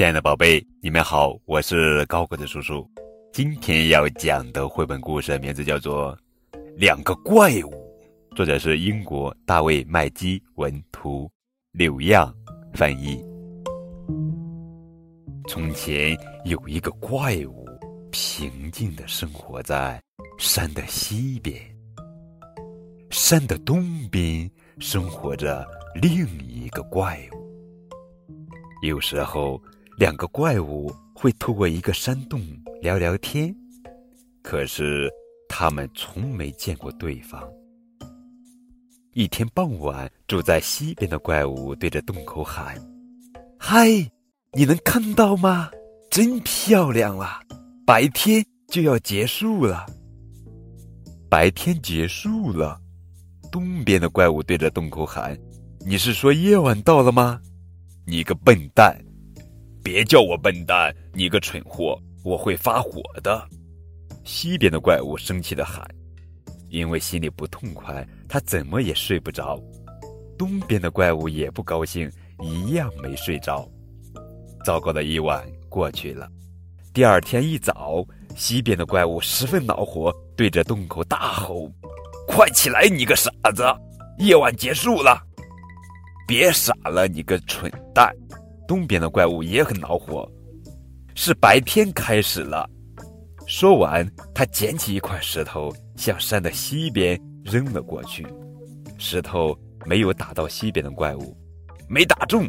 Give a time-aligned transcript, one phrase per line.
[0.00, 2.90] 亲爱的宝贝，你们好，我是高个子叔叔。
[3.34, 6.16] 今天要讲的绘本故事名字叫做
[6.74, 8.00] 《两个怪物》，
[8.34, 11.30] 作者是英国大卫·麦基文图，
[11.72, 12.34] 柳样
[12.72, 13.22] 翻译。
[15.46, 17.68] 从前有一个怪物，
[18.10, 20.00] 平静的生活在
[20.38, 21.54] 山的西边。
[23.10, 25.62] 山的东边生活着
[26.00, 27.46] 另一个怪物。
[28.80, 29.62] 有时候。
[29.96, 32.40] 两个怪物会透过一个山洞
[32.80, 33.54] 聊聊天，
[34.42, 35.10] 可是
[35.48, 37.42] 他们从没见过对方。
[39.12, 42.76] 一天傍晚，住在西边的怪物对着洞口喊
[43.58, 43.88] ：“嗨，
[44.52, 45.70] 你能看到吗？
[46.10, 47.40] 真漂亮啊！
[47.84, 49.84] 白天就要结束了。”
[51.28, 52.80] 白天结束了，
[53.52, 55.38] 东边的怪物对着洞口喊
[55.84, 57.40] ：“你是说夜晚到了吗？
[58.06, 58.96] 你个笨蛋！”
[59.82, 62.00] 别叫我笨蛋，你个蠢货！
[62.22, 63.48] 我会发火的。
[64.24, 65.82] 西边的怪物生气的喊，
[66.68, 69.58] 因为心里不痛快，他怎么也睡不着。
[70.38, 73.66] 东边的怪物也不高兴，一样没睡着。
[74.64, 76.28] 糟糕的一晚过去了，
[76.92, 78.04] 第二天一早，
[78.36, 81.70] 西边的怪物十分恼火，对着洞口大吼
[82.28, 83.64] ：“快起来，你个傻子！
[84.18, 85.18] 夜晚结束了，
[86.28, 88.14] 别傻了，你个蠢蛋！”
[88.70, 90.30] 东边的怪物也很恼火，
[91.16, 92.70] 是白天开始了。
[93.44, 98.24] 说完，他捡起一块石头，向山的西边扔了过去。
[98.96, 101.36] 石头没有打到西边的怪物，
[101.88, 102.48] 没打中。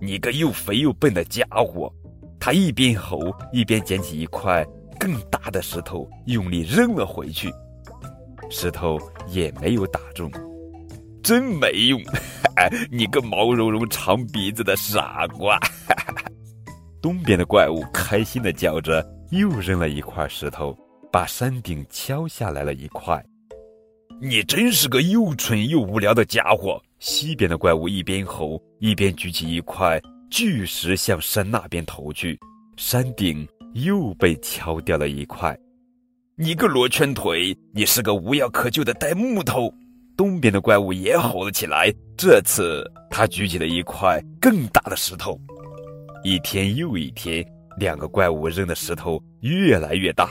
[0.00, 1.92] 你个又肥又笨的家伙！
[2.38, 3.18] 他一边吼，
[3.52, 4.64] 一边捡起一块
[5.00, 7.52] 更大的石头，用力扔了回去。
[8.48, 10.30] 石头也没有打中。
[11.26, 12.00] 真没用！
[12.88, 15.58] 你个毛茸茸、长鼻子的傻瓜！
[17.02, 20.78] 东边的怪物开心的叫着，又扔了一块石头，
[21.10, 23.20] 把山顶敲下来了一块。
[24.22, 26.80] 你真是个又蠢又无聊的家伙！
[27.00, 30.00] 西边的怪物一边吼，一边举起一块
[30.30, 32.38] 巨石向山那边投去，
[32.76, 33.44] 山顶
[33.74, 35.58] 又被敲掉了一块。
[36.36, 37.52] 你个罗圈腿！
[37.74, 39.74] 你是个无药可救的呆木头！
[40.16, 45.38] 东边的怪物也吼了起来，这次他举起了一块更大的石头。
[46.24, 47.44] 一天又一天，
[47.78, 50.30] 两个怪物扔的石头越来越大，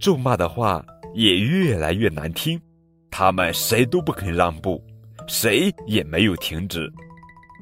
[0.00, 2.60] 咒骂的话也越来越难听。
[3.10, 4.84] 他们谁都不肯让步，
[5.26, 6.92] 谁也没有停止。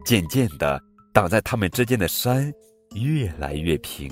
[0.05, 0.81] 渐渐的，
[1.13, 2.53] 挡在他们之间的山
[2.95, 4.11] 越来越平。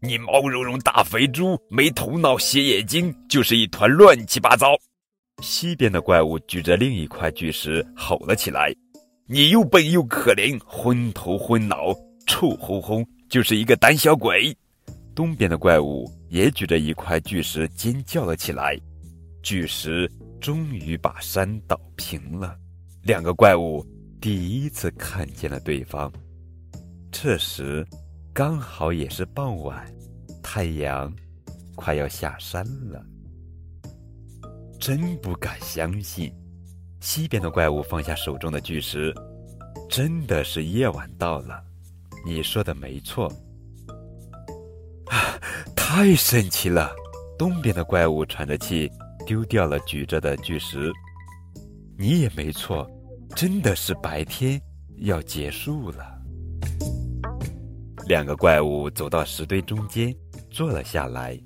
[0.00, 4.68] 你毛茸茸大肥猪，没头脑，斜眼睛，就是一团乱七八糟。
[5.42, 8.72] 西边的怪物举着另一块巨石吼了起来
[9.26, 11.92] ：“你又笨又可怜，昏头昏脑，
[12.26, 14.56] 臭烘烘，就是一个胆小鬼。”
[15.14, 18.78] 东边的怪物也举着一块巨石尖叫了起来。
[19.42, 20.10] 巨石
[20.40, 22.56] 终于把山倒平了，
[23.02, 23.84] 两个怪物
[24.20, 26.10] 第一次看见了对方。
[27.10, 27.86] 这时，
[28.32, 29.84] 刚好也是傍晚，
[30.42, 31.12] 太阳
[31.74, 33.04] 快要下山了。
[34.82, 36.34] 真不敢相信，
[36.98, 39.14] 西边的怪物放下手中的巨石，
[39.88, 41.62] 真的是夜晚到了。
[42.26, 43.32] 你说的没错，
[45.06, 45.38] 啊，
[45.76, 46.90] 太神奇了！
[47.38, 48.90] 东边的怪物喘着气
[49.24, 50.92] 丢掉了举着的巨石。
[51.96, 52.84] 你也没错，
[53.36, 54.60] 真的是白天
[54.96, 56.20] 要结束了。
[58.08, 60.12] 两个怪物走到石堆中间，
[60.50, 61.40] 坐了下来，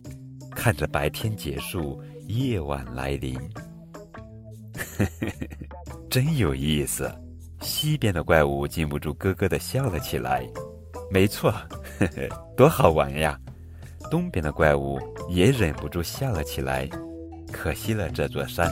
[0.53, 2.03] 看着白天结束。
[2.26, 3.38] 夜晚来临，
[4.98, 5.48] 嘿嘿嘿
[6.10, 7.10] 真有意思。
[7.60, 10.47] 西边的怪物禁不住咯咯的笑了起来。
[11.10, 11.53] 没错，
[11.98, 13.38] 嘿 嘿多好玩呀！
[14.10, 14.98] 东边的怪物
[15.28, 16.88] 也忍不住笑了起来。
[17.53, 18.70] 可惜了这座山。